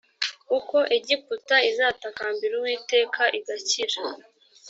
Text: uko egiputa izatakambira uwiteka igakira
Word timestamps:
uko 0.57 0.77
egiputa 0.97 1.55
izatakambira 1.69 2.53
uwiteka 2.57 3.21
igakira 3.39 3.99